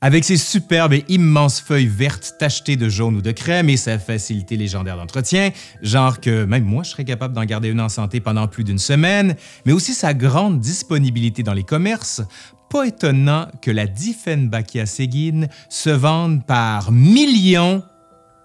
[0.00, 3.98] Avec ses superbes et immenses feuilles vertes tachetées de jaune ou de crème et sa
[3.98, 5.50] facilité légendaire d'entretien,
[5.82, 8.78] genre que même moi je serais capable d'en garder une en santé pendant plus d'une
[8.78, 9.34] semaine,
[9.66, 12.22] mais aussi sa grande disponibilité dans les commerces,
[12.70, 17.82] pas étonnant que la Dieffenbachia seguin se vende par millions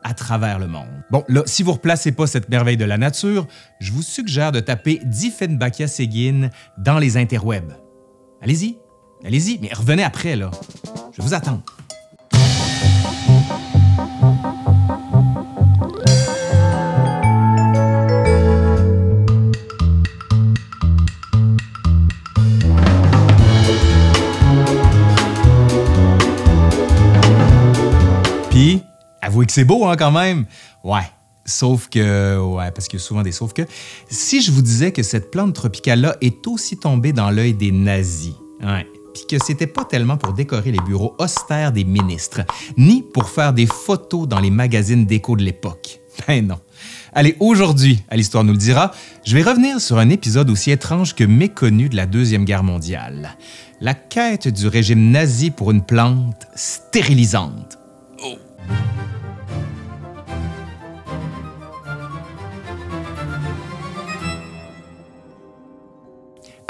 [0.04, 1.04] à travers le monde.
[1.12, 3.46] Bon, là, si vous replacez pas cette merveille de la nature,
[3.80, 6.50] je vous suggère de taper Dieffenbachia seguin
[6.80, 7.74] dans les interwebs.
[8.42, 8.80] Allez-y,
[9.24, 10.50] allez-y, mais revenez après, là.
[11.16, 11.62] Je vous attends.
[28.50, 28.82] Puis,
[29.22, 30.46] avouez que c'est beau, hein, quand même.
[30.84, 31.02] Ouais.
[31.46, 33.62] Sauf que, ouais, parce qu'il y a souvent des sauf que.
[34.10, 38.34] Si je vous disais que cette plante tropicale-là est aussi tombée dans l'œil des nazis,
[38.64, 42.42] ouais, puis que c'était pas tellement pour décorer les bureaux austères des ministres,
[42.78, 46.00] ni pour faire des photos dans les magazines d'écho de l'époque.
[46.28, 46.60] Ben non.
[47.14, 48.92] Allez, aujourd'hui, à l'Histoire nous le dira,
[49.26, 53.36] je vais revenir sur un épisode aussi étrange que méconnu de la Deuxième Guerre mondiale.
[53.82, 57.78] La quête du régime nazi pour une plante stérilisante.
[58.24, 58.38] Oh.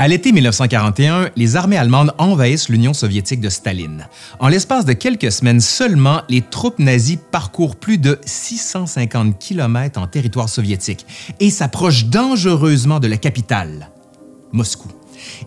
[0.03, 4.09] À l'été 1941, les armées allemandes envahissent l'Union soviétique de Staline.
[4.37, 10.07] En l'espace de quelques semaines seulement, les troupes nazies parcourent plus de 650 km en
[10.07, 11.05] territoire soviétique
[11.39, 13.91] et s'approchent dangereusement de la capitale,
[14.51, 14.89] Moscou.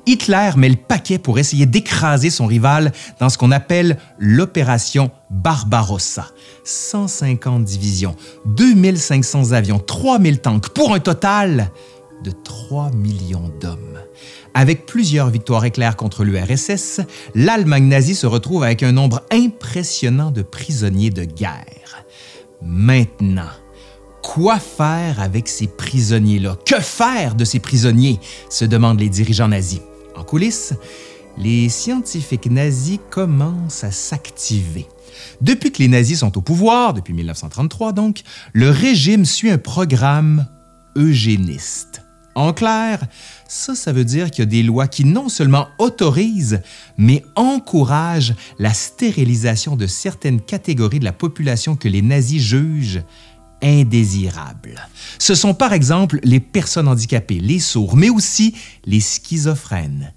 [0.06, 6.28] Hitler met le paquet pour essayer d'écraser son rival dans ce qu'on appelle l'opération Barbarossa.
[6.64, 11.70] 150 divisions, 2500 avions, 3000 tanks, pour un total
[12.22, 14.00] de 3 millions d'hommes.
[14.54, 17.00] Avec plusieurs victoires éclairs contre l'URSS,
[17.34, 22.04] l'Allemagne nazie se retrouve avec un nombre impressionnant de prisonniers de guerre.
[22.62, 23.50] Maintenant,
[24.22, 26.56] quoi faire avec ces prisonniers-là?
[26.64, 28.18] Que faire de ces prisonniers?
[28.48, 29.82] se demandent les dirigeants nazis.
[30.16, 30.74] En coulisses,
[31.38, 34.86] les scientifiques nazis commencent à s'activer.
[35.40, 38.22] Depuis que les nazis sont au pouvoir, depuis 1933 donc,
[38.52, 40.46] le régime suit un programme
[40.96, 42.05] eugéniste.
[42.36, 43.00] En clair,
[43.48, 46.60] ça, ça veut dire qu'il y a des lois qui non seulement autorisent,
[46.98, 53.02] mais encouragent la stérilisation de certaines catégories de la population que les nazis jugent
[53.62, 54.86] indésirables.
[55.18, 58.54] Ce sont par exemple les personnes handicapées, les sourds, mais aussi
[58.84, 60.12] les schizophrènes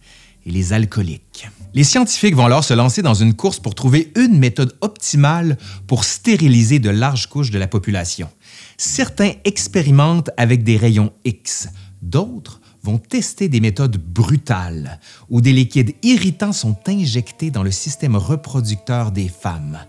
[0.46, 1.48] et les alcooliques.
[1.74, 5.58] Les scientifiques vont alors se lancer dans une course pour trouver une méthode optimale
[5.88, 8.30] pour stériliser de larges couches de la population.
[8.76, 11.70] Certains expérimentent avec des rayons X,
[12.02, 15.00] D'autres vont tester des méthodes brutales
[15.30, 19.80] où des liquides irritants sont injectés dans le système reproducteur des femmes.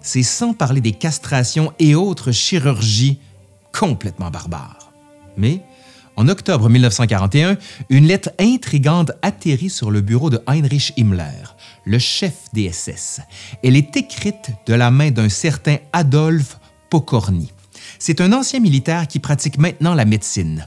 [0.00, 3.18] C'est sans parler des castrations et autres chirurgies
[3.72, 4.92] complètement barbares.
[5.36, 5.62] Mais,
[6.14, 7.58] en octobre 1941,
[7.90, 13.20] une lettre intrigante atterrit sur le bureau de Heinrich Himmler, le chef des SS.
[13.62, 17.52] Elle est écrite de la main d'un certain Adolphe Pokorny.
[17.98, 20.66] C'est un ancien militaire qui pratique maintenant la médecine.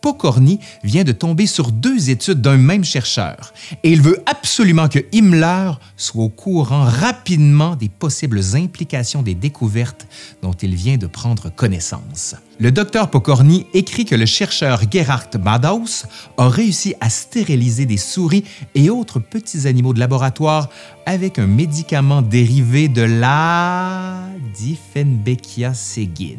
[0.00, 3.52] Pokorny vient de tomber sur deux études d'un même chercheur
[3.82, 10.06] et il veut absolument que Himmler soit au courant rapidement des possibles implications des découvertes
[10.42, 12.34] dont il vient de prendre connaissance.
[12.58, 16.06] Le docteur Pokorny écrit que le chercheur Gerhard Madaus
[16.36, 18.44] a réussi à stériliser des souris
[18.74, 20.68] et autres petits animaux de laboratoire
[21.06, 26.36] avec un médicament dérivé de la Dieffenbachia seguin.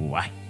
[0.00, 0.41] Ouais.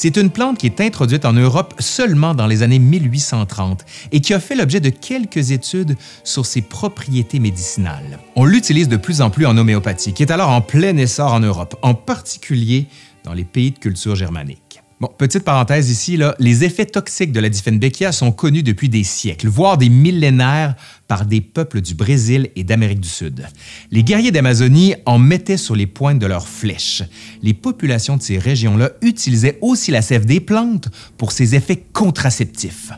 [0.00, 4.32] C'est une plante qui est introduite en Europe seulement dans les années 1830 et qui
[4.32, 8.20] a fait l'objet de quelques études sur ses propriétés médicinales.
[8.36, 11.40] On l'utilise de plus en plus en homéopathie, qui est alors en plein essor en
[11.40, 12.86] Europe, en particulier
[13.24, 14.67] dans les pays de culture germanique.
[15.00, 19.46] Bon, petite parenthèse ici, les effets toxiques de la Dieffenbachia sont connus depuis des siècles,
[19.46, 20.74] voire des millénaires
[21.06, 23.46] par des peuples du Brésil et d'Amérique du Sud.
[23.92, 27.04] Les guerriers d'Amazonie en mettaient sur les pointes de leurs flèches.
[27.44, 32.90] Les populations de ces régions-là utilisaient aussi la sève des plantes pour ses effets contraceptifs.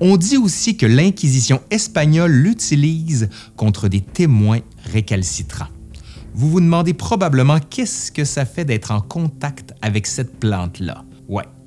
[0.00, 4.60] On dit aussi que l'Inquisition espagnole l'utilise contre des témoins
[4.90, 5.68] récalcitrants.
[6.32, 11.04] Vous vous demandez probablement qu'est-ce que ça fait d'être en contact avec cette plante-là?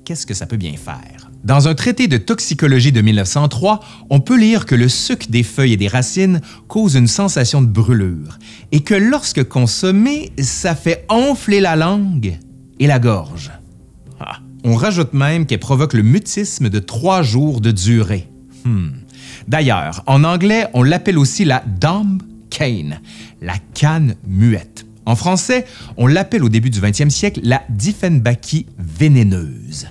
[0.06, 1.28] Qu'est-ce que ça peut bien faire?
[1.42, 5.72] Dans un traité de toxicologie de 1903, on peut lire que le suc des feuilles
[5.72, 8.38] et des racines cause une sensation de brûlure
[8.70, 12.38] et que lorsque consommé, ça fait enfler la langue
[12.78, 13.50] et la gorge.
[14.20, 14.38] Ah.
[14.62, 18.28] On rajoute même qu'elle provoque le mutisme de trois jours de durée.
[18.64, 18.90] Hmm.
[19.48, 23.00] D'ailleurs, en anglais, on l'appelle aussi la dumb cane,
[23.42, 24.86] la canne muette.
[25.04, 25.64] En français,
[25.96, 29.88] on l'appelle au début du 20e siècle la Diefenbachie vénéneuse.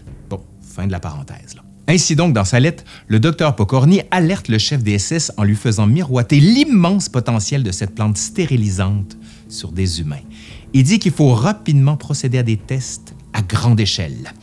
[0.76, 1.56] Fin de la parenthèse.
[1.88, 5.56] Ainsi donc, dans sa lettre, le docteur Pokorny alerte le chef des SS en lui
[5.56, 9.16] faisant miroiter l'immense potentiel de cette plante stérilisante
[9.48, 10.24] sur des humains.
[10.74, 14.34] Il dit qu'il faut rapidement procéder à des tests à grande échelle.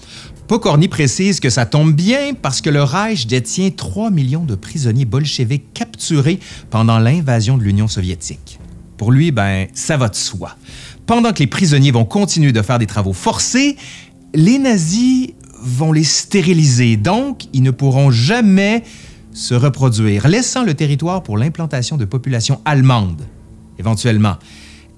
[0.49, 5.05] Pokorny précise que ça tombe bien parce que le Reich détient 3 millions de prisonniers
[5.05, 6.39] bolcheviques capturés
[6.71, 8.59] pendant l'invasion de l'Union soviétique.
[8.97, 10.57] Pour lui, ben, ça va de soi.
[11.05, 13.77] Pendant que les prisonniers vont continuer de faire des travaux forcés,
[14.35, 15.31] les nazis
[15.63, 18.83] vont les stériliser, donc ils ne pourront jamais
[19.33, 23.23] se reproduire, laissant le territoire pour l'implantation de populations allemandes,
[23.79, 24.37] éventuellement.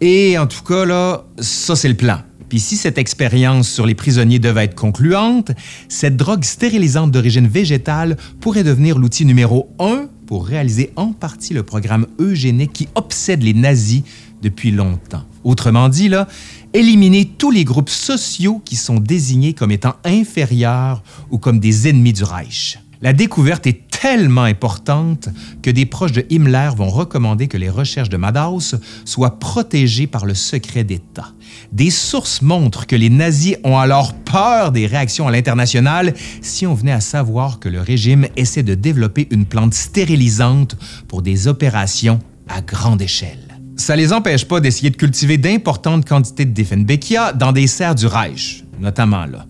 [0.01, 2.19] Et en tout cas, là, ça c'est le plan.
[2.49, 5.53] Puis si cette expérience sur les prisonniers devait être concluante,
[5.89, 11.63] cette drogue stérilisante d'origine végétale pourrait devenir l'outil numéro un pour réaliser en partie le
[11.63, 14.03] programme eugénique qui obsède les nazis
[14.43, 15.25] depuis longtemps.
[15.43, 16.29] Autrement dit, là,
[16.75, 22.13] éliminer tous les groupes sociaux qui sont désignés comme étant inférieurs ou comme des ennemis
[22.13, 22.79] du Reich.
[23.01, 25.29] La découverte est tellement importante
[25.63, 28.75] que des proches de Himmler vont recommander que les recherches de Madaus
[29.05, 31.29] soient protégées par le secret d'État.
[31.73, 36.75] Des sources montrent que les nazis ont alors peur des réactions à l'international si on
[36.75, 42.21] venait à savoir que le régime essaie de développer une plante stérilisante pour des opérations
[42.49, 43.44] à grande échelle
[43.77, 48.07] ça les empêche pas d'essayer de cultiver d'importantes quantités de Diefenbachia dans des serres du
[48.07, 49.47] Reich, notamment là.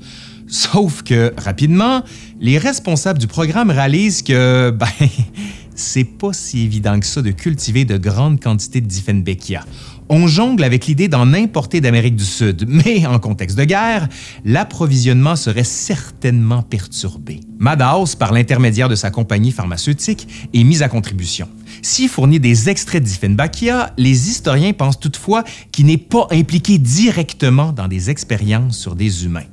[0.47, 2.03] Sauf que, rapidement,
[2.41, 5.09] les responsables du programme réalisent que, ben,
[5.75, 9.65] c'est pas si évident que ça de cultiver de grandes quantités de Diefenbachia.
[10.11, 14.09] On jongle avec l'idée d'en importer d'Amérique du Sud, mais en contexte de guerre,
[14.45, 17.41] l'approvisionnement serait certainement perturbé.
[17.59, 21.49] Madaus, par l'intermédiaire de sa compagnie pharmaceutique, est mise à contribution.
[21.81, 25.43] S'il fournit des extraits d'Iffenbachia, les historiens pensent toutefois
[25.73, 29.45] qu'il n'est pas impliqué directement dans des expériences sur des humains.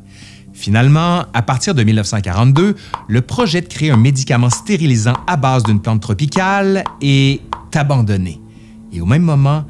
[0.53, 2.75] Finalement, à partir de 1942,
[3.07, 7.39] le projet de créer un médicament stérilisant à base d'une plante tropicale est
[7.73, 8.41] abandonné.
[8.93, 9.63] Et au même moment,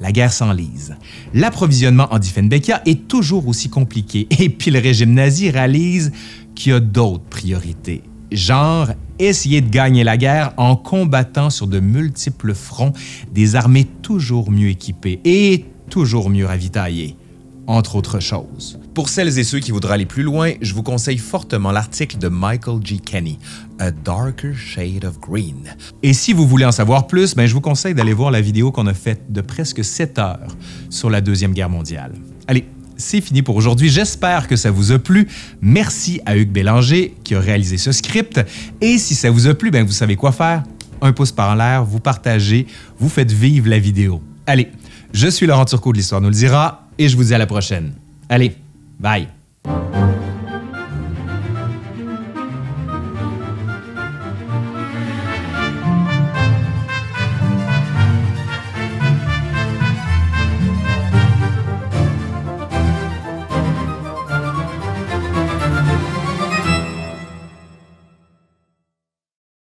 [0.00, 0.96] la guerre s'enlise.
[1.32, 4.26] L'approvisionnement en Diefenbachia est toujours aussi compliqué.
[4.38, 6.12] Et puis le régime nazi réalise
[6.54, 8.02] qu'il y a d'autres priorités.
[8.32, 12.92] Genre essayer de gagner la guerre en combattant sur de multiples fronts
[13.32, 17.16] des armées toujours mieux équipées et toujours mieux ravitaillées,
[17.66, 18.78] entre autres choses.
[18.94, 22.28] Pour celles et ceux qui voudraient aller plus loin, je vous conseille fortement l'article de
[22.28, 22.98] Michael G.
[22.98, 23.38] Kenny,
[23.78, 25.74] A Darker Shade of Green.
[26.02, 28.70] Et si vous voulez en savoir plus, ben je vous conseille d'aller voir la vidéo
[28.70, 30.56] qu'on a faite de presque 7 heures
[30.90, 32.12] sur la Deuxième Guerre mondiale.
[32.46, 32.66] Allez,
[32.96, 33.88] c'est fini pour aujourd'hui.
[33.88, 35.28] J'espère que ça vous a plu.
[35.60, 38.40] Merci à Hugues Bélanger qui a réalisé ce script.
[38.80, 40.62] Et si ça vous a plu, ben vous savez quoi faire?
[41.00, 42.66] Un pouce par l'air, vous partagez,
[42.98, 44.22] vous faites vivre la vidéo.
[44.46, 44.68] Allez,
[45.12, 47.46] je suis Laurent Turcot de l'Histoire nous le dira et je vous dis à la
[47.46, 47.92] prochaine.
[48.28, 48.56] Allez,
[48.98, 49.28] bye!